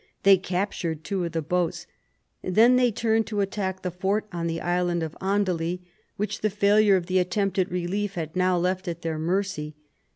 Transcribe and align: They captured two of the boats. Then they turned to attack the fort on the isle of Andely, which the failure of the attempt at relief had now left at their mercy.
They 0.23 0.35
captured 0.37 1.03
two 1.03 1.25
of 1.25 1.33
the 1.33 1.43
boats. 1.43 1.85
Then 2.41 2.75
they 2.75 2.91
turned 2.91 3.27
to 3.27 3.39
attack 3.41 3.83
the 3.83 3.91
fort 3.91 4.25
on 4.33 4.47
the 4.47 4.59
isle 4.59 4.89
of 4.89 5.15
Andely, 5.21 5.81
which 6.17 6.41
the 6.41 6.49
failure 6.49 6.95
of 6.95 7.05
the 7.05 7.19
attempt 7.19 7.59
at 7.59 7.69
relief 7.69 8.15
had 8.15 8.35
now 8.35 8.57
left 8.57 8.87
at 8.87 9.03
their 9.03 9.19
mercy. 9.19 9.75